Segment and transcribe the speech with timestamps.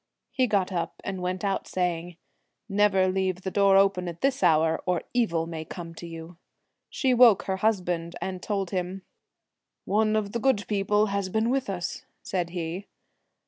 [0.31, 2.17] He got up and went out, saying,'
[2.67, 6.37] Never leave the door open at this hour, or evil may come to you.'
[6.89, 9.03] She woke her husband 26 and told him.'
[9.85, 12.87] One of the good people Village,.& r r Ghosts, has been with us, said he.